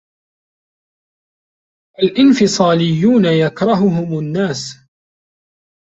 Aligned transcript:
الإنفصاليون 1.99 3.25
يكرههم 3.25 4.09
كل 4.11 4.25
الناس. 4.25 4.77